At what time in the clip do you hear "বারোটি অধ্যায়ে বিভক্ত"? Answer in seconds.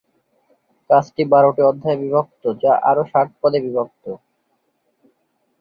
1.31-2.43